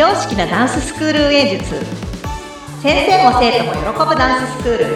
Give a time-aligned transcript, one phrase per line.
[0.00, 1.74] 常識なダンススクール運営術
[2.82, 4.86] 先生も生徒も喜ぶダンススクール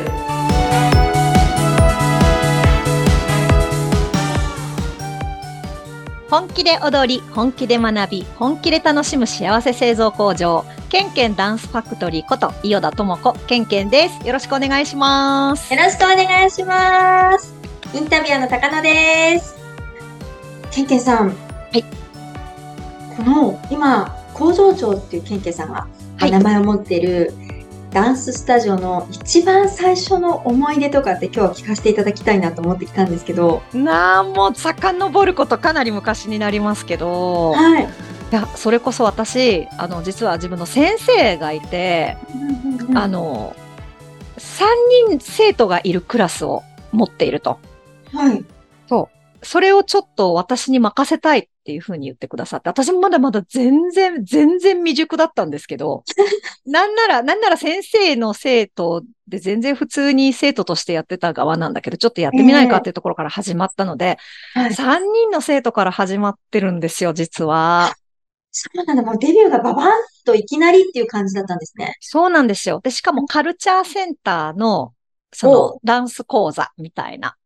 [6.30, 17.52] 本気で踊り本気で学び本気で楽しむ幸せ製造工場ケンケンダンスファクトリーこと伊予田智子ケンケンですよろしくお願いしますよろしくお願いします。
[17.92, 19.54] インタビュアーの高野です。
[20.72, 21.28] ケンケンさん。
[21.28, 21.34] は
[21.74, 21.84] い。
[23.16, 25.86] この、今、工場長っていうケンケンさんが、
[26.18, 27.32] はい名前を持っている
[27.94, 33.62] ダンススタジオの一番最初の思い出とかって今日は聞かせていただきたいなと思ってきたんですけど。
[33.72, 37.84] なあもう遡ることかなり昔になりますけどはい。
[37.84, 37.86] い
[38.34, 42.16] やそれこそ私あの実は自分の先生がいて、
[42.94, 43.54] あの
[44.38, 44.64] 3
[45.08, 47.60] 人生徒がいるクラスを持っていると。
[48.12, 48.44] はい。
[48.88, 49.08] そ
[49.60, 56.04] れをちょっと私に任せたいっていうふうに言ってくださって、私もまだまだ全然、全然未熟だったんですけど、
[56.66, 64.18] なんなら、なんなら先生の生徒で全然普通に生徒としてやってた側なんだけど、ちょっとやってみないかっていうところから始まったので、
[64.54, 64.70] はい。
[64.70, 67.94] 3人の生徒から始まってるんですよ、実は。
[68.56, 69.02] そうなんだ。
[69.02, 69.90] もうデビューがババン
[70.24, 71.96] といきなりっていう感じだったんですね。
[72.00, 72.80] そうなんですよ。
[72.80, 74.94] で、しかもカルチャーセンターの、
[75.32, 77.36] その、ダンス講座みたいな。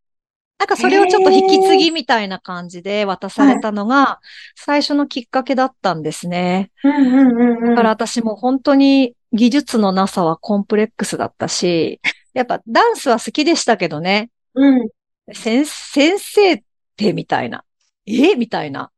[0.58, 4.20] なんかそれをちょっと引き継ぎみたいな感じで渡されたのが、
[4.56, 6.72] 最初のきっかけだったんですね。
[6.82, 7.70] うんうんうんうん。
[7.70, 12.00] だから私も本当に技術のなさはコンプレックスだったし、
[12.34, 14.88] やっぱダンスは好きでしたけどね、うん。
[15.32, 16.62] 先先生っ
[16.96, 17.64] てみたいな。
[18.06, 18.34] え？
[18.34, 18.90] みたいな。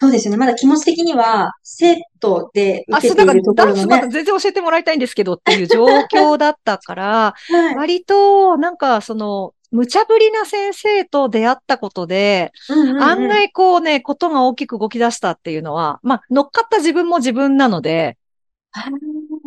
[0.00, 0.38] そうですよね。
[0.38, 3.86] まだ気持ち的には、生徒であ、そう、受けていだからダンスるところのね。
[3.86, 7.74] まだ全然教えてもらいたいんですけどっていう状況だったから、 はい。
[7.74, 18.18] 割と、なんか、その、無茶ぶりな先生と出会ったことで、うんうんうん案外こうね、ことが大きく動き出したっていうのは、まあ、乗っかった自分も自分なので、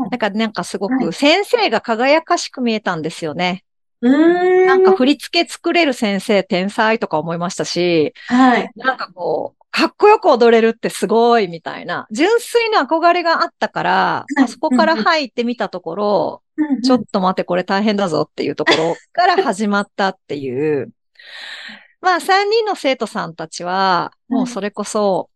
[0.10, 3.64] なんか、なんかすごはく先生が輝かしく見えたんですよね。
[4.02, 4.66] うーん。
[4.66, 8.70] なんか振り付け作れる先生、天才とか思いましたし、はい。
[8.76, 16.43] なんかこう、かっこよく踊れるってすごいみたいな、純粋な憧れがあったから、まあそこから入ってみたところ、
[16.84, 20.92] ちょっと待って、これ大変だぞっていうところから始まったっていう。
[22.02, 25.30] まあ、3人の生徒さんたちは、もうそれこそ、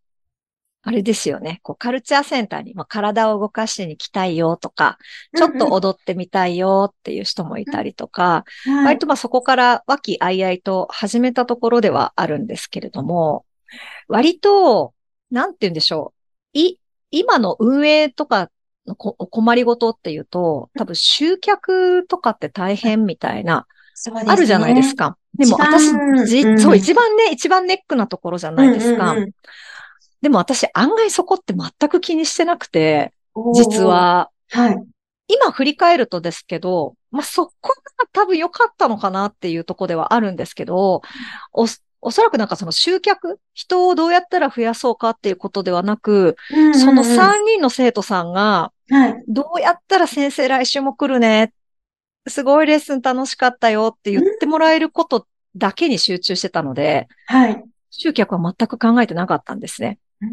[0.82, 1.60] あれですよね。
[1.62, 4.96] こう、カルチャーセンターに、まあ、体を動かしに来たいよとか、
[5.36, 13.44] ちょっと踊ってみたいよっていう人もいたりとか、はい割とまあそこから和気あいあいと始めたところではあるんですけれども、
[14.06, 14.94] 割と、
[15.30, 16.14] なんて言うんでしょ
[16.54, 16.58] う。
[16.58, 16.78] い、
[17.10, 18.50] 今の運営とか
[18.88, 23.66] のこお困りごとっていうと、多分集客とかって大変みたいな、
[24.14, 25.16] ねあるじゃないですか。
[25.36, 25.90] でも私、
[26.26, 29.12] じうんそう、一番ね、一番ネックなところじゃないですか。
[29.12, 29.30] うんうんうん
[30.20, 33.12] でも私案外そこって全く気にしてなくて、
[33.54, 33.84] 実。
[33.84, 34.76] は、はい。
[35.28, 41.02] 今振り返るとですけど、まあ、そこが多分良かったのかなっていうところではあるんですけど、
[41.52, 41.66] お、
[42.00, 46.36] おそらくなんかその集客、人をどうやったら増やそうかっていうことではなく、
[46.74, 49.24] そのさ3人の生徒さんが、はい。
[49.28, 51.52] どうやったら先生来週も来るね、
[52.26, 55.26] すごいレッスン楽しかったよって言ってもらえること
[55.56, 57.64] だけに集中してたので、はい。
[57.90, 59.98] 集客は全く考えてなかったんですね。
[60.20, 60.28] な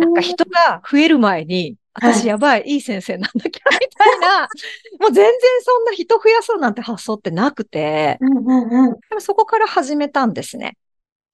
[0.00, 4.40] なんか人が増える前に、はい私やばい、いい先生なんだけど、みたいな、
[5.00, 9.00] もう全然そんな人増やそうなんて発想ってなくて、うんうんうん。
[9.08, 10.76] でもそこから始めたんですね。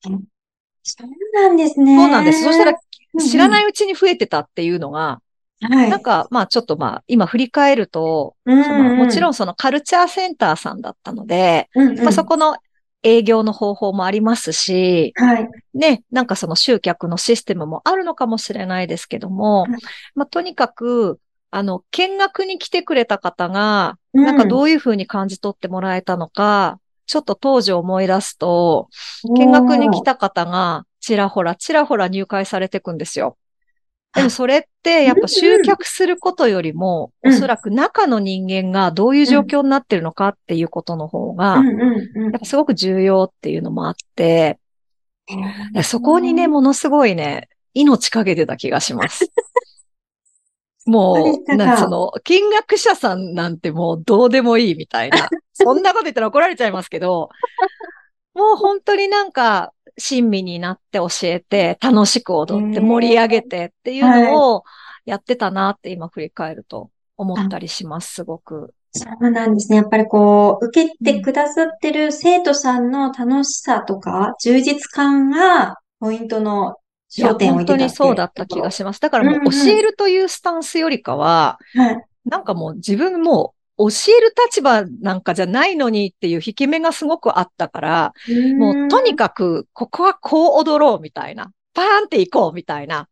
[0.05, 1.97] そうなんですね。
[1.97, 2.45] そうなんです。
[2.45, 2.79] そしたら
[3.19, 5.21] 知らないうちに増えてたっていうのが、
[5.63, 5.91] はい。
[5.91, 12.57] なんかまあちょっとまあ今振り返ると、うんうんそのもちろんそのカルチャーセンターさんだったので、うんうん、まあそこの
[13.03, 15.49] 営業の方法もありますし、はい。
[15.75, 19.71] ね、なんかその集客のシステムもあるのかもしれないですけども、はい
[20.15, 21.19] まあとにかく、
[21.51, 28.89] あの、見学に来てくれた方が、ななんかどういうふうに感じ取ってもらえたのか、ちょっと当時思い出すと、
[29.37, 33.37] 見学に来た方がちらほらちらほら入会されていくんですよ。
[34.15, 37.35] でもそれってやっぱ集客することよりも、うん。
[37.35, 41.63] おそらく中の人間がどういう状況になってるのかっていうことの方が、
[42.15, 44.59] やっぱすごく重要っていうのもあって、
[45.75, 49.31] うんそこにね、ものすごいね、命かけてた気がします。
[50.85, 55.29] もう、なその、見学者さんなんてもうどうでもいいみたいな。
[55.53, 57.31] そんなこと言ったら怒られちゃいますけど、
[58.35, 64.65] もう本当になんか、親身になって教えて、楽しく踊って盛り上げてっていうのを
[65.05, 68.75] やってたなって今振り返ると思ったりします、すごく。
[68.93, 69.79] そうなんですね。
[69.79, 76.77] やっぱりこう、受けてくださってる生徒さんの楽しさとか、充実感がポイントの
[77.11, 79.01] 焦点を本当にそうだった気がします。
[79.01, 83.55] だからもう教えるというスタンスよりかは、はい、なんかもう自分も
[83.91, 88.15] 教える立場なんかじゃないのにっていう引き目がすごくあったから、
[88.57, 93.09] もうとにかくここはこう踊ろうみたいな、パーンって行こうみたいな、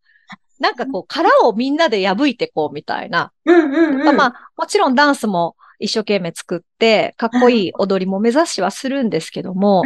[0.60, 3.32] なんかこう殻をみんなで破いてこうみたいな。
[3.46, 9.82] うんうんうん、まあ、もちろんダンスも一生懸命作って、かっこいい踊りも目指しはするんですけども、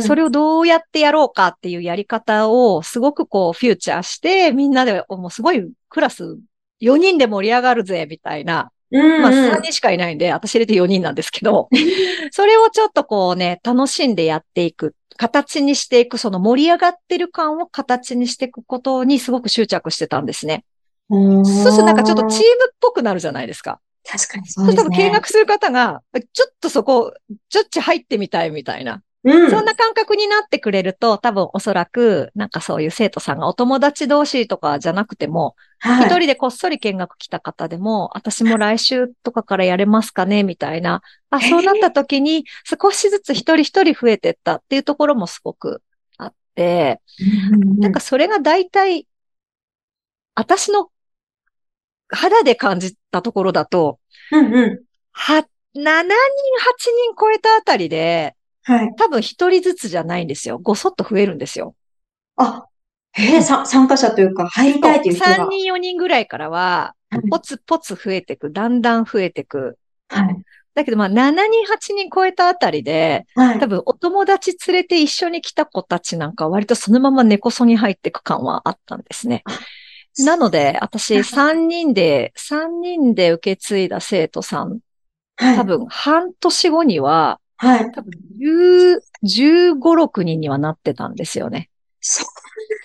[0.00, 6.38] それをどうやってやろうかっていうやり方をすごくこうフューチャーして、みんなでもうすごいクラス
[6.80, 8.70] 4人で盛り上がるぜみたいな。
[8.90, 11.68] うんうん、まあ3人しかいないんで、私入れて4人なんですけど、
[12.30, 14.94] それをちょっとこうね、楽しんでやっていく。
[15.16, 20.64] 形にしていく、その盛り上がってる感を形にしていくことにすごく執着してたんですね。
[21.08, 23.80] そうするとなんかちょっとチームっぽくなるじゃないですか。
[24.04, 24.82] 確かにそうですね。
[24.82, 26.02] 多分見学する方が、
[26.32, 27.14] ちょっとそこ、
[27.48, 29.02] ちょっち入ってみたいみたいな。
[29.24, 41.00] うん、そんな感覚になってくれると、多分おそらく、なんかそういう生徒さんがお友達同士とかじゃなくても、一、はい、人でこっそり見学来た方でも、私も来週とかからやれますかねみたいな。
[41.30, 45.82] あ、そうなった時に、少しずつ一人一人増えてったっていうところもすごく
[46.18, 47.00] あって、
[47.78, 49.06] なんかそれが大体、
[50.34, 50.90] 私の
[52.08, 54.00] 肌で感じたところだと、
[54.32, 54.80] うんうん。
[55.12, 56.14] は、7人、8
[56.84, 58.94] 人超えたあたりで、はい。
[58.96, 60.58] 多分一人ずつじゃないんですよ。
[60.58, 61.74] ごそっと増えるんですよ。
[62.36, 62.64] あ、
[63.12, 65.36] へえ、さ、参加者というか、入りたいという人が。
[65.36, 66.94] 3人、4人ぐらいからは、
[67.30, 69.78] ポツポツ増えてく、だんだん増えてく。
[70.08, 70.42] はい。
[70.74, 79.44] だけど、まあ、7人、8人超えたあたりで、はい、多分、お友達連れて一緒に来た子たちなんか、割とそのまま根こそに入っていく感はあったんですね。
[80.18, 84.80] なので、私、3人で、3人で受け継いだ生徒さん、
[85.36, 87.90] はい、多分、半年後には、はい。
[87.92, 91.70] 多分、10、15、6人にはなってたんですよね。
[92.00, 92.26] そう。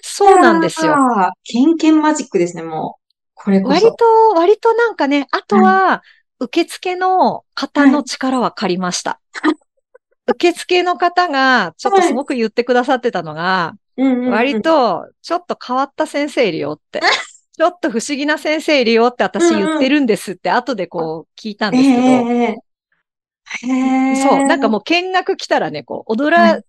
[0.02, 0.96] そうなんですよ。
[1.44, 3.00] ケンケンマジックですね、もう。
[3.36, 3.74] これこそ。
[3.74, 4.06] 割と、
[4.36, 6.02] 割となんかね、あとは、
[6.40, 9.20] 受付の方の力は借りました。
[9.34, 9.54] はい、
[10.31, 17.02] 受付の方が、ちょっとすごく言ってくださってたのが、割と、ちょっと変わった先生いるよって。
[17.58, 22.56] ちょっと不思議な先生いるよって私言ってるんですって後でこう聞いたんですけど、えー、
[23.62, 26.62] そう、なんかもう見学来たらね、こう踊ら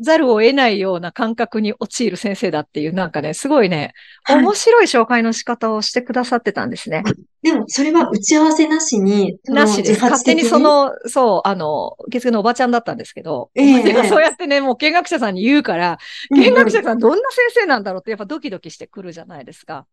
[0.00, 3.94] ざるを得ないような感覚に陥る先生だっていう、なんかね、すごいね、
[4.28, 7.02] 面白い紹介の仕方をしてくださってたんですね。
[7.42, 10.02] でも、それは打ち合わせなしに、なしです。
[10.02, 15.98] 勝手にその、そう、あの、受付のおばちゃんだったんですけど、えー、そうやってね、もう見学者さんに言うから、
[16.30, 19.86] 見学者さんどんな先生なんだろうってやっぱドキドキしてくるじゃないですか。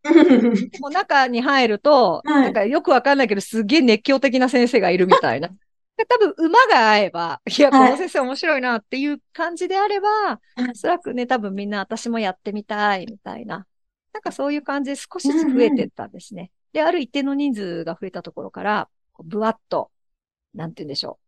[0.82, 5.50] もう中に入ると、はい、なんかよくわかんないけど、すげえ熱狂的な先生がいるみたいな。
[5.96, 13.68] 多分馬が合えば、いや、この先生面白いなっていう感じであれば、はい、おそらくね、多分みんな私もやってみたいみたいな。
[14.12, 16.42] なんかそういう感じで少しずつ増えてったんですね。
[16.74, 18.90] うんうん、で、ある一定の人数が増えたところから、
[19.24, 19.92] ぶわっと、
[20.54, 21.24] なんて言うんでしょう。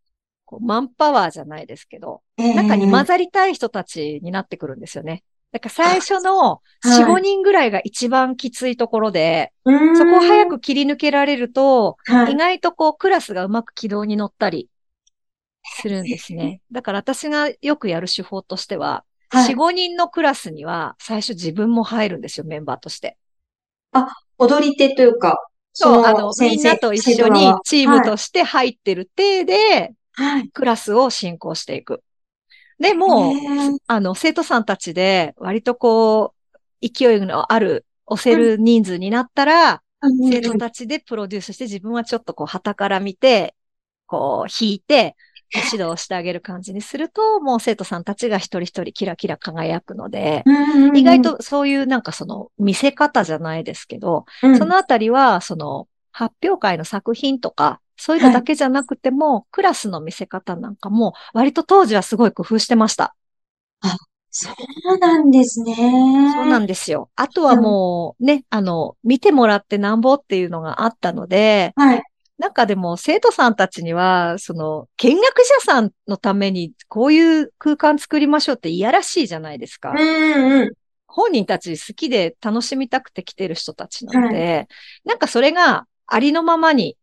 [0.46, 5.24] こうマンパワーじゃないですけど、えー、中に混ざりたい人たちになってくるんですよね。
[5.56, 14.68] だから最初の4、5人ぐらいが一番きついところで、はい、そこを早く切り抜けられると、はい、意外とこうクラスがうまく軌道に乗ったり
[15.64, 16.60] するんですね。
[16.74, 23.16] だから私がよくやる手法としては、はい、4、5人のクラスには最初自分も入るんですよ、メンバーとして。
[23.94, 25.40] あ、踊り手というか、
[25.72, 32.04] そう、あの、みんなと一緒にチームとして入ってる体で、はい、クラスを進行していく。
[32.80, 33.34] でも、
[33.88, 36.34] あの、生徒さんたちで、割とこ
[36.82, 43.56] う、勢いのある、押せる人数になったら、うん、生徒たちでプロデュースして、自分はちょっとこう、旗から見て、
[44.08, 45.16] こう、弾いて、
[45.54, 50.44] 指導してあげる感じにすると、もう生徒さんたちが一人一人キラキラ輝くので、
[50.94, 63.16] 意外とそういうなんかその見せ方じゃないですけど、うん、そのあたりは、その発表会の作品とか、そういうのだけじゃなくても、はい、クラスの見せ方なんかも、割と当時はすごい工夫してました。
[63.82, 63.96] あ、
[64.30, 64.50] そ
[64.94, 65.76] うなんですね。
[66.34, 67.10] そうなんですよ。
[67.16, 72.04] あとはもうね、あの、見てもらってなんぼっていうのがあったので、はい。
[72.38, 79.92] なんかでも生徒さんたちには、その、見学者さんのためにこういう空間作りましょうっていやらしいじゃないですか。
[79.92, 80.72] うんうん。
[81.08, 84.68] 本人たち好きで楽しみたくて来てる人たちなので、はい、
[85.06, 86.98] なんかそれがありのままに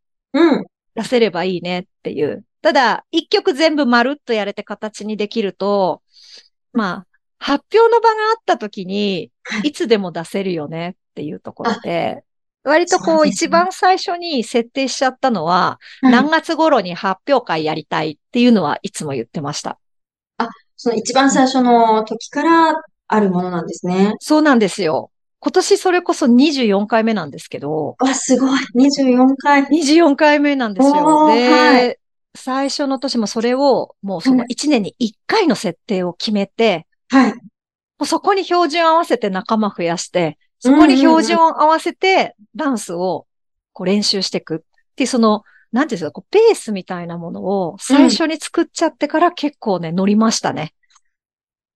[0.95, 2.45] 出せればいいねっていう。
[2.63, 6.03] ただ、一曲全部まるっとやれて形にできると、
[6.73, 7.07] まあ、
[7.39, 9.33] 発表の場があった時に、
[9.65, 12.23] いつでも出せるよねっていうところで、
[12.65, 19.79] 割とこう、一番最初に設定しちゃったのは、何月頃に発表会やりたいっていうのはいつも言ってました。
[20.39, 22.77] あ、その一番最初の時から
[23.09, 24.15] あるものなんですね。
[24.21, 25.11] そうなんですよ。
[25.45, 27.97] 今年それこそ24回目なんですけど。
[27.99, 28.61] あ、すごい。
[28.77, 29.65] 24回。
[29.65, 31.35] 24回目なんですよ。
[31.35, 31.99] で、はい、
[32.37, 37.33] 最初の年もそれを、もうその1年に1回の設定を決めて、はい。
[37.33, 37.41] も
[38.03, 43.27] うそこに標準合わせて仲間増やして、そこに標準を合わせてダンスを
[43.73, 44.59] こう練習していくっ
[44.95, 50.73] ていう、その、なんていうんですか、こうペースみたいなものを最初に作っちゃってから結構ね、乗りましたね。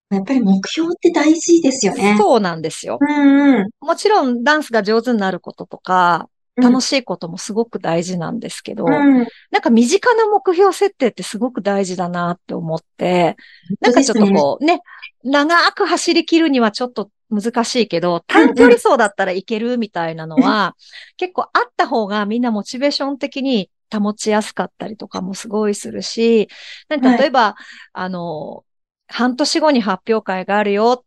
[0.09, 2.15] やっぱり目標って大事ですよね。
[2.17, 2.97] そうなんですよ。
[3.01, 13.35] うんうん、もちろんダンスが上手になることとか、楽しいこともすごく大事なんですけど、うん、なんか身近な目標設定ってすごく大事だなって思って、
[13.79, 14.81] なんかちょっとこうね、
[15.23, 20.75] 長く走り切るにはちょっと難しいけど、短距離走だったらいけるみたいなのは、
[21.17, 26.49] 結構あった方がみんなモチベーション的に保ちやすかったりとかもすごいするし、
[26.89, 27.53] 例えば、はい、
[27.93, 28.63] あの、
[29.07, 31.05] 半年後に発表会があるよっ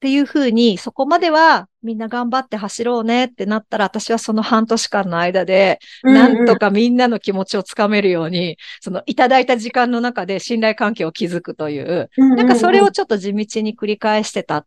[0.00, 14.66] ていうふうに、そこまではみんな頑張って走ろうねってなったら、私はその半年間の間で、なんとかみんなの気持ちをつかめるように、そのいただいた時間の中で信頼関係を築くという、なんかそれをちょっと地道に繰り返してたっ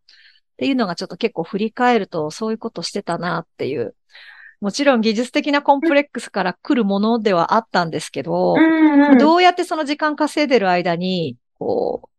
[0.58, 3.94] ていうのがちょっと結構振り返るとそういうことしてたなっていう。
[4.62, 8.56] もちろん技術的なコンプレックスから来るものではあったんですけど、
[9.20, 12.10] どうやってその時間稼いでる間に、こう、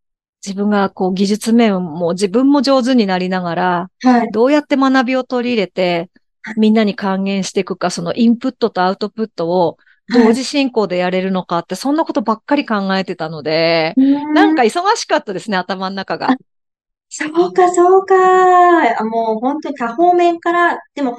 [0.46, 6.08] 自分がこう技術面も自分も上手になりながら、はい、どうやって学びを取り入れて、
[6.56, 9.76] みんなに還元していくか、そのインプットとアウトプットを
[10.14, 16.28] 同時進行でやれるのかって、そんなことばっかり考えてたので、なんか忙しかったですね、頭の中が。
[17.08, 18.14] そうか、そうか。
[19.04, 21.18] もう本当に多方面から、でも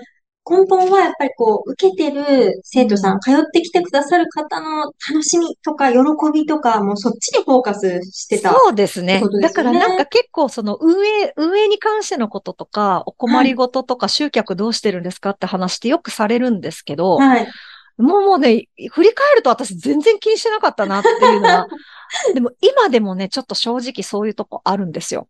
[0.49, 5.99] 根本はやっぱりこう、受けてる生徒さん、通ってきてくださる方の楽しみとか喜
[6.33, 9.21] びとか、もうそっちにフォーカスしてた、そうですね。
[9.41, 17.47] だからなんか結構その運営、運営に関してのこととか、お困りごととか集客どうしてるんですかって話ってよくされるんですけど、はい。
[17.97, 21.67] もうもうね、振り返ると私全然気にしてなかったなっていうのは、
[22.33, 25.27] でも今でもね、ちょっと正直そういうとこあるんですよ。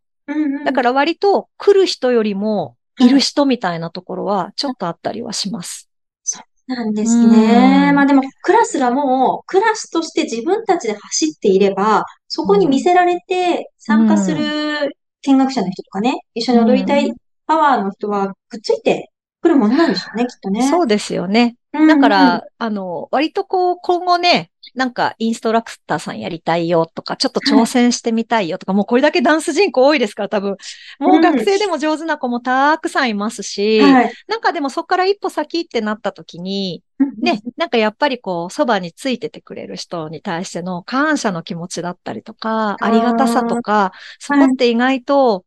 [0.66, 5.90] だから割と来る人よりもいる人みたいなところはちょっとあったりはします。
[6.24, 7.92] そうなんですね。
[7.94, 17.14] まあでも、クラスらも、クラスとして自分たちで走っていれば、そこに見せられて参加する見学者の人とかね、一緒に踊りたい
[17.46, 19.12] パワーの人はくっついて
[19.48, 20.68] くるものなんでしょうね、きっとね。
[20.70, 21.56] そうですよね。
[21.72, 30.58] だから、あの、割とこう、今後ね、なんかインストラクターさんやりたいよとか、ちょっと挑戦してみたいよとか、はい、もうこれだけダンス人口多いですから多分、
[31.00, 36.84] もう学生でも上手な子もたくさんいますし、はい、なんかでもそこから一歩先ってなった時に、
[37.22, 45.46] ね、なんかやっぱりこう、そばについててくれる人に対しての感謝の気持ちだったりとか、ありがたさとか、そこって意外と、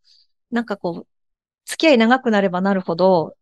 [0.50, 1.06] なんかこう、
[1.66, 3.34] 付き合い長くなればなるほど、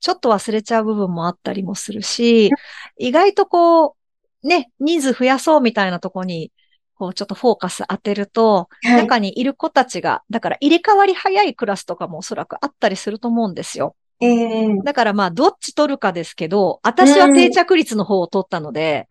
[0.00, 2.50] ちょっと忘れちゃう部分もあったりもするし、
[2.98, 3.96] 意外とこ
[4.42, 6.52] う、ね、人数増やそうみたいなとこに、
[6.94, 13.96] こうちょっとフォーカス当てると、はい、中にいる子たちが、だから入れ替わり早いクラスとかもおそらくあったりすると思うんですよ。
[14.20, 19.08] えー、だからまあ、どっち取るかですけど、私は定着率の方を取ったので、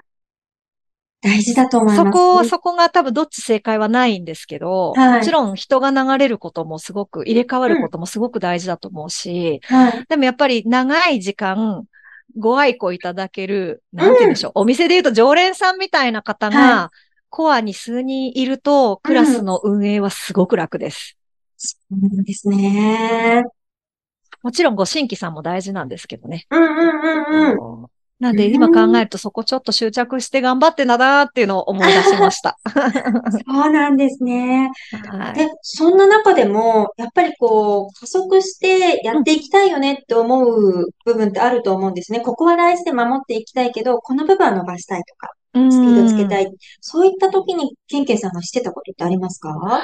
[1.22, 2.12] 大事だと思います。
[2.12, 11.86] そこ、そこが多分どっち正解はないんですけど、はい、もちろん人が流れることもすごく、入れ替わることもすごく大事だと思うし、うんはい、でもやっぱり長い時間、
[12.38, 16.92] ご愛顧いただける、なんて言うんでしょう、うん、お店で言うと常連さんみたいな方が、
[17.30, 21.18] コアに数人いると、クラスの運営はすごく楽です。
[21.58, 23.44] そうなんですね。
[24.42, 26.48] もちろんご新規さんも大事なんですけどね。
[26.50, 27.88] うんうんうんうん。
[28.20, 32.58] なんで今考えるとそこちょっと執着して頑張ってんだなっていうのを思い出しました。
[33.48, 34.70] そうなんですね。
[35.10, 42.20] はい、で、そんな中でも、やっぱりこう、加速してやっていきたいよねって思う部分ってあると思うんですね。
[42.20, 46.52] ここは大事で守っていきたいけど、この部分は伸ばしたいとか、スピードつけたい。
[46.82, 49.82] そういった時に、ケンケンさんがしてたことってありますか？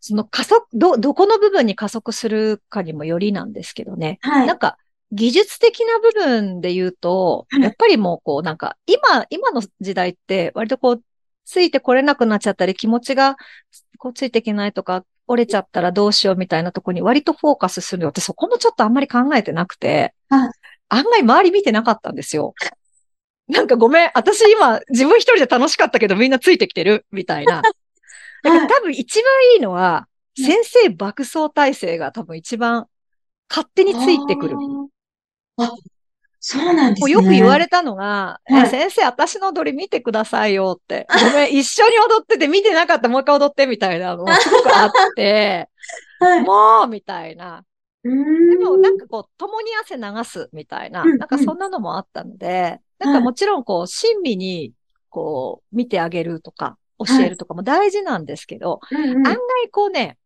[0.00, 4.18] その加速、ど、どこの部分に加速するかにもよりなんですけどね。
[4.22, 4.46] はい。
[4.46, 4.76] なんか、
[5.12, 11.02] 技術的な部分で言うと、やっぱりもうこうなんか、今、今の時代って割とこう、
[11.44, 13.36] ついてこれなくなっちゃったり、気持ちが
[13.98, 20.14] こうついていけないとか、折れちゃったらどうしようみたいなとこに割とフォーカスするのってそこもちょっとあんまり考えてなくて、
[20.88, 22.54] 案外周り見てなかったんですよ。
[23.48, 27.62] なんかごめん、私今自分一人で楽しかったけどみんなついてきてるみたいな。
[28.42, 32.86] だから多分一番いいのは、先生爆走体制が多分一番
[33.48, 34.56] 勝手についてくる。
[35.64, 35.72] あ、
[36.40, 37.12] そうなんですね。
[37.12, 41.06] よく言われたのが、はい、先生、私の踊り見てくださいよって。
[41.08, 45.68] ごめん、一緒に踊ってて見てなかった、もう一回踊ってみたいなのが すごくあって、
[46.18, 47.64] はい、もうみたいな。
[48.02, 48.08] で
[48.64, 54.72] もなんかこう、共に汗流すみたいな、なんかそんなのもあったので、なんかもちろんこう、親身に
[55.10, 59.36] こう、見てあげるとか、教えるとかも大事なんですけど、案外
[59.70, 60.16] こうね、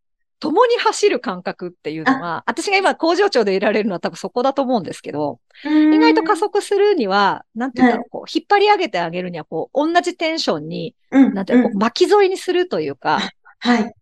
[0.45, 13.21] 共に走る感覚っていうのは、私が今工場長でいられるのは多分そこだと思うんですけど、意外と加速するには、なんていうんだろう、こう、引っ張り上げてあげるには、こう、同じテンションに、なんていうの、巻き添えにするというか、
[13.59, 13.95] はい。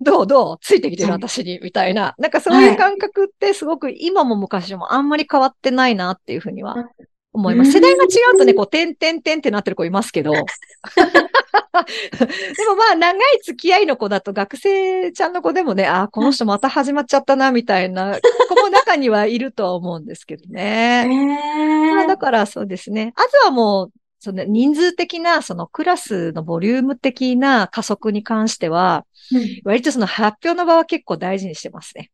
[0.00, 2.14] どうどうついてきてる私にみたいな。
[2.16, 6.88] なんかそういう感覚ってすごく今も昔もあんまり変わってないなっていうふうには
[7.32, 7.72] 思います。
[7.72, 10.32] 世代が違うとね、こう、てんてんてんってなってる子いますけど。
[10.32, 10.38] で
[12.68, 18.18] もまあ、長い付き合いの子だと学生ちゃんの子でもね、ああ、この人また始まっちゃったな、みたいな
[18.48, 21.06] 子も中にはいるとは思うんですけどね。
[21.94, 23.12] まあ、だからそうですね。
[23.16, 32.10] あとはもう、その人数的な、そのクラスのボリューム的な加速に関しては、うん、割とその発表の場は結構大事にしてますね。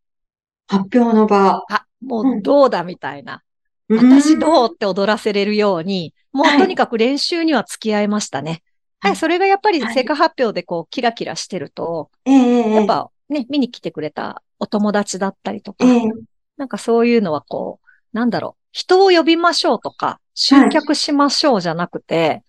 [0.69, 1.63] 発表の場。
[1.69, 3.43] あ、もうどうだみたいな。
[3.89, 8.63] 私どうって踊らせれるように、もうとにかく練習には付き合いましたね。
[9.01, 16.11] はい、はい、それがやっぱり成果発表でこう、キラキラしてると、はい、やっぱね、見に来てくれたお友達だったりとか、えー、
[16.57, 22.43] なんかそういうのはこう、なんだろう、人を呼びましょうとか、集客しましょうじゃなくて、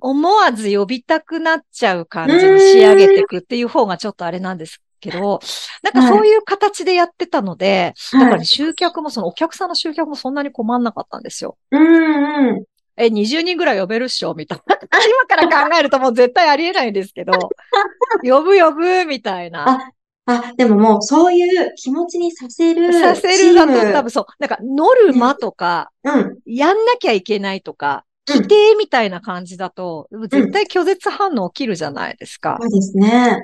[0.00, 5.40] 思わず呼びたくなっちゃう感じに仕上げていくっていう方がちょっとあれなんですけど、
[5.82, 11.58] なんかそういう形でやってたので、はい、だから集客もそのお客さんの集客もそんなに困んなかったんですよ。
[11.72, 12.64] うんうん。
[12.96, 14.34] え、20人ぐらい呼べるっしょ？
[14.34, 14.76] みたいな。
[14.78, 17.32] 今から考えるともう絶対ありえないんですけど、
[18.22, 19.68] 呼ぶ呼ぶみたいな。
[19.68, 19.90] あ、
[20.26, 22.92] あ、でももうそういう気持ちにさせる。
[22.92, 24.26] させるだと多分そう。
[24.38, 32.58] なんかノルマとか、うん、やんなきゃいけないとか、規定みたいな感じだと、絶対拒絶反応起きるじゃないですか。
[32.60, 33.42] そうですね。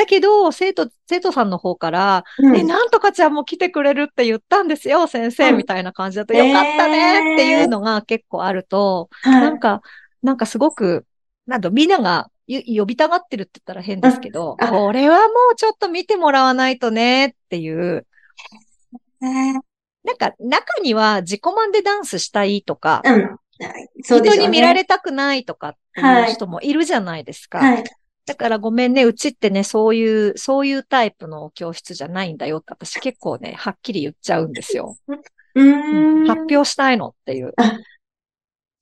[0.00, 9.82] だけど、生徒、生徒さんの方から、うん、え、なんとかちゃんも来てくれるって言ったんですよ、先生、みたいな感じだと、よかったねっていうのが結構あると、えー、なんか、
[10.22, 11.04] なんかすごく、
[11.46, 18.06] なんとみんなが呼びたがってるって言ったら変ですけど、これはもうちょっと見てもらわないとねっていう。
[19.22, 19.60] えー、
[20.04, 23.36] なんか、中には自己満でダンスしたいとか、うん、
[24.02, 27.58] 人に見られたくないとかっていう人もいるじゃないですか。
[27.58, 27.84] はいはい
[28.26, 34.96] だからごめんね、うちってね、そういう、そういうタイプの教室じゃないんだよって私結構ね、はっきり言っちゃうんですよ。
[35.54, 37.52] うん発表したいのっていう。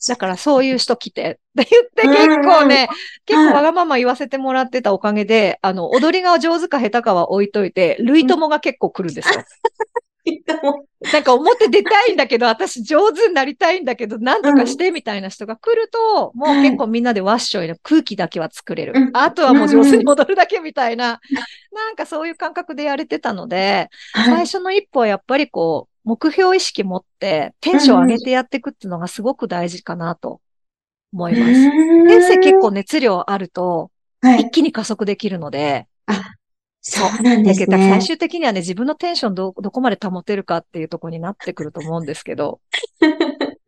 [0.07, 2.89] だからそういう人来てって言って結構ね、
[3.25, 9.43] 結構わがまま言わせてもらってたおかげで、あの、踊りが上手か下手かは置いといて、類友が結構来るんですよ。
[11.13, 19.11] なんか表出たいんだけど、私上手になりたいんだけど、なんとかしてみたいな人が来ると、もう結構みんなでワッショイの空気だけは作れる。
[19.15, 21.21] あとはもう上手に戻るだけみたいな、
[21.73, 30.41] なんかそういう感覚でやれてたので、最初の一歩はやっぱりこう、目標意識持ってテンション上げてやっていくっていうのがすごく大事かなと
[31.13, 31.53] 思います。
[31.53, 33.91] 先生結構熱量あると、
[34.23, 35.87] 一気に加速できるので、
[36.91, 37.91] そうなんですね。
[37.91, 42.61] 最終的にはね、自分のテンションど、どこまで保てるかっていうところになってくると思うんですけど。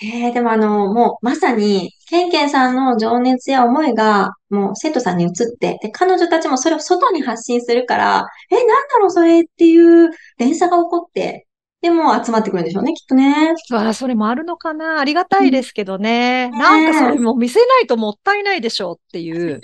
[0.00, 11.48] ええでもあの、もうまさに、ケンケンさんの情熱や思いが、もう生徒さんに移って、で、彼女たちもそれを外に発信するから、え、なんだろうそれっていう連鎖が起こって、
[11.80, 13.54] でも集まってくるんでしょうね、きっとね。
[13.72, 16.50] あそれもあるのかなありがたいですけどね。
[16.52, 19.60] うん、なんかそれも見せないともったいないでしょうっていう。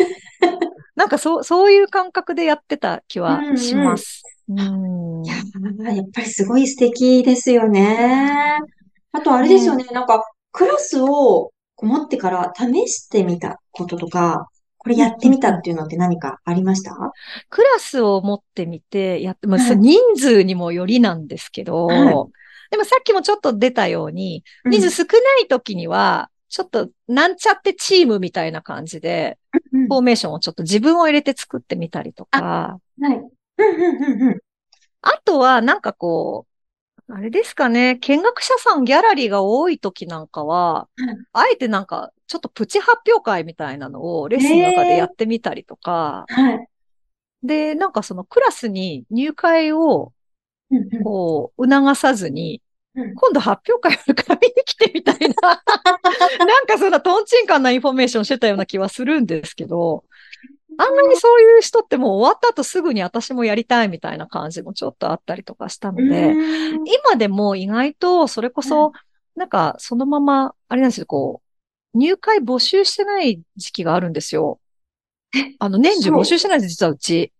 [0.97, 4.23] なんかそう、そういう感覚でやってた気はします。
[4.49, 5.35] うん、うん、いや、
[5.93, 8.59] やっぱりすごい素敵ですよね。
[9.13, 11.53] あとあれですよね、なんか、クラスを
[11.83, 14.47] 持ってから試してみたこととか、
[14.79, 16.95] これやってみたっていうのって何かありました？
[17.49, 22.05] クラスを持ってみて、やって、まあ、人数にもよりなんですけど、はい、
[22.71, 29.39] でもさっきもちょっと出たように、人数少ない時には、ちょっとなんちゃってチームみたいな感じで、
[29.88, 32.79] フォーメーションをちょっと自分を入れて作ってみたりとか。
[33.01, 33.23] はい。
[35.03, 36.47] あとは、なんかこ
[37.09, 40.88] う、あれですかね、見学者さんギャラリーが多い時なんかは、
[41.33, 46.68] あえてなんか、ちょっとプチ発表会みたいなのをレッスンの中でやってみたりとか、はい。
[47.42, 50.12] で、なんかそのクラスに入会を、
[51.03, 52.62] こう、促さずに、
[52.95, 55.63] 今度発表会の紙に来てみたいな。
[56.47, 60.05] なんかそんなトンチンカンなインフォメーションしてたような気はするんですけど、
[60.79, 66.33] あんまりそういう人ってもう終わった後すぐに私もやりたいみたいな感じもちょっとあったりとかしたので、
[66.85, 68.93] 今でも意外とそれこそ、
[69.35, 71.43] なんかそのまま、あれなんですよ、こ
[71.95, 74.61] う、入会募集してない時期があるんですよ。
[75.59, 77.33] あの、年中募集してないんです、実はうち。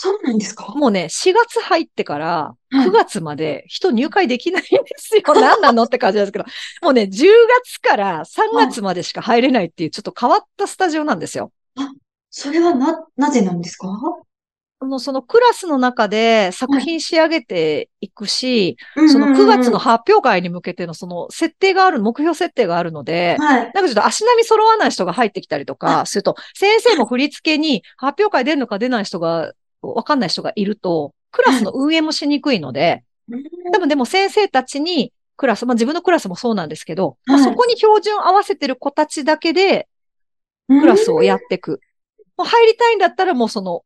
[0.00, 0.74] そうなんですか？
[0.76, 5.22] もうね、4月入ってから9月まで人入会できないんですよ。
[5.26, 6.44] 何なのって感じですけど。
[6.82, 7.26] もうね、10
[7.64, 11.50] 月から3月までしか入れないっていうちょっと変わったスタジオなんですよ。
[11.74, 11.90] あ、
[12.30, 13.88] それはな、なぜなんですか？
[14.78, 18.76] あの、そのクラスの中で作品仕上げていくし、
[19.08, 23.72] その9月の発表会に向けてのその設定がある、目標設定があるので、はい。
[23.74, 33.04] なんかちょっと足並み揃わない人が入ってきたりとかすると、先生も振り付けに発表会出るのか出ない人が、わかんない人がいると、クラスの運営もしにくいので、
[33.72, 39.88] 多分でも先生たちにクラス、まあ自分のクラスもそうなんですけど、まあはいそこに標準合わせてる子たちだけで
[40.68, 41.80] クラスをやっていく。
[42.36, 43.82] もう入りたいんだったらもうその、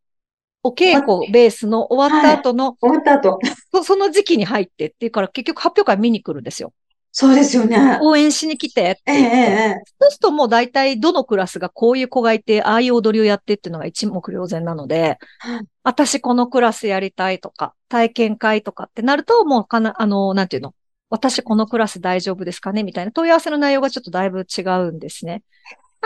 [0.65, 3.39] お稽古ベースの終わった後の、終わった後。
[3.73, 6.73] そ その時期に入ってっていうから結局発表会見に来るんですよ。
[7.15, 7.99] そうですよね。
[8.01, 9.77] 応援しに来てええ。
[10.01, 20.75] そうするともう大体どのクラスがこういう子がいて、ああいう踊りをやってっていうのが一目瞭然なので、はい私このクラスやりたいとか、体験会とかってなると、もうかな、あの、なんていうの？
[21.11, 25.43] 私このクラス大丈夫ですかねみたいな問い合わせの内容がちょっとだいぶ違うんですね。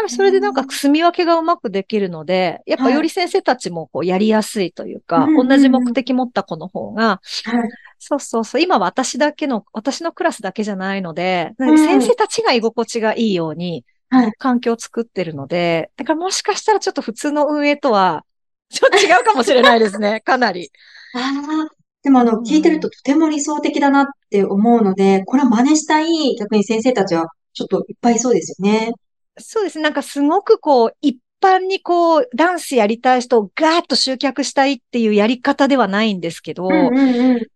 [0.09, 7.71] それでなんか住み分けがうまくできるので、やっぱより先生たちもこうやりやすいというか、うんうんうん同じ目的持った子の方が、はい。
[8.09, 8.61] そうそうそう。
[8.61, 18.25] 今私だけの、私のクラスだけじゃないので、ん先生たちが居心地がいいようにはい、環境を作ってるので、だからもしかしたらちょっと普通の運営とは、
[18.69, 20.21] ちょっと違うかもしれないですね。
[20.25, 20.71] かなり。
[21.15, 28.93] ああ、でもあの、うん聞いてるととても理想的だなって思うので、これは真似したい逆に先生たちはちょっといっぱいいそうですよね。
[29.39, 29.83] そうですね。
[29.83, 37.47] なんかすごくこう、一般にこう、ダンスやりたい人をガーッと集客したいっていうやり方ではないんですけど、うんうんうん。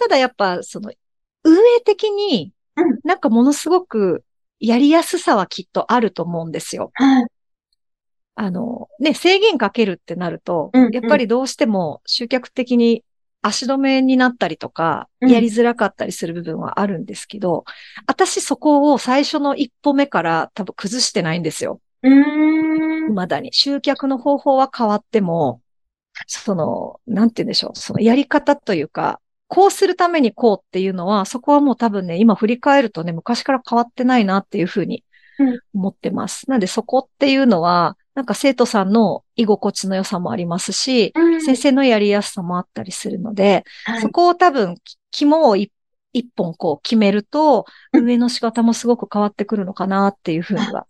[0.00, 0.90] ただやっぱその、
[1.44, 4.24] 運営的にうん、なんかものすごく
[4.58, 6.90] やりやすさはきっとあると思うんですよ。
[6.94, 7.26] はい。
[8.36, 13.04] あの、ね、制限かけるってなると、うんうんやっぱりどうしても集客的に
[13.42, 17.64] 足止めになったりとか、うんやりづらかったりする部分はあるんですけど、
[18.06, 21.80] 私そこを最初の一歩目から多分崩してないんですよ。
[22.02, 23.08] うーん。
[23.08, 23.52] 未だに。
[23.52, 25.60] 集客の方法は変わっても、
[26.26, 27.78] その、なんて言うんでしょう。
[27.78, 35.04] そのやり方というか、こうするためにこうっていうのは、そこはもう多分ね、今振り返るとね、昔から変わってないなっていうふうに
[35.40, 35.58] うん。
[35.74, 36.48] 思ってます。
[36.48, 41.42] なんでそこっていうのは、なんか生徒さんの居心地の良さもありますし、うん。
[41.42, 44.00] 先生のやりやすさもあったりするので、はい。
[44.02, 45.72] そこを多分、き肝を一
[46.12, 48.02] 一本こう決めると、うん。
[48.02, 50.86] 運営の仕方もすごく変わってくるのかなっていうふうには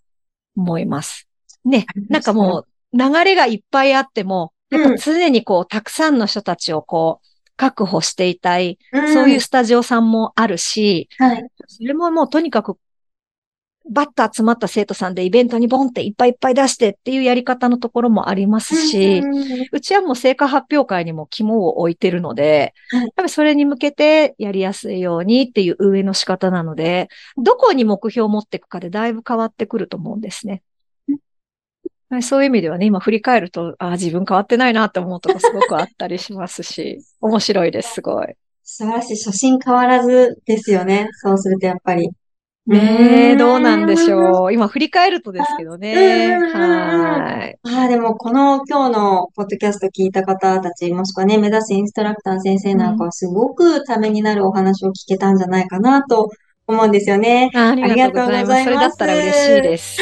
[0.57, 1.29] 思います。
[1.64, 7.30] ね、なんかもう流れがいっぱいあっても、やっぱ常にこう、たくさんの人たちをこう、
[7.61, 9.12] 確保していたい、うん。
[9.12, 11.46] そういうスタジオさんもあるし、はい。
[11.66, 12.79] それももうとにかく、
[13.90, 19.23] バッと集まった生徒さんでイベントにボンっていっぱいいっぱい出してっていうやり方のところもありますし、
[19.73, 23.12] うちはもう成果発表会にも肝を置いてるので、はい。
[23.14, 30.62] 多分それに向けてやりやすいようにっていう運営の仕方なので、どこに目標を持っていくかでだいぶ変わってくると思うんですね。
[32.11, 38.35] はいそういう意味ではね、今振り返ると、ああ、自分変わってないなって思うとこすごくあったりしますし、 面白いです、すごい。
[38.64, 39.25] 素晴らしい。
[39.25, 41.09] 初心変わらずですよね。
[41.23, 42.11] そうするとやっぱり。
[42.66, 44.53] ねえ、どうなんでしょう。
[44.53, 46.37] 今振り返るとですけどね。
[46.53, 47.59] はい。
[47.62, 56.29] ああ、でもこの今日のポッドキャスト聞いた方たち、もしくはね、目指すインストラクター先生なんかはすごくためになるお話を聞けたんじゃないかなと
[56.66, 57.51] 思うんですよね。
[57.55, 58.64] あありがとうございます。
[58.64, 60.01] それだったら嬉しいです。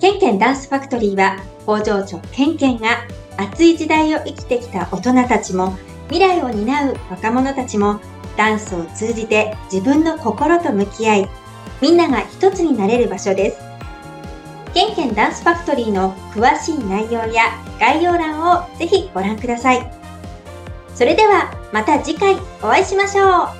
[0.00, 1.36] ケンケンダンスファクトリーは
[1.66, 5.76] 工場長ケンケンが熱い時代を生きてきた大人たちも
[6.08, 8.00] 未来を担う若者たちも
[8.34, 11.28] ダンスを通じて自分の心と向き合い
[11.82, 13.58] みんなが一つになれる場所です。
[14.72, 19.90] ケンケンダンスファクトリーの詳しい内容や概要欄をぜひご覧ください。
[20.94, 23.59] それではまた次回お会いしましょう。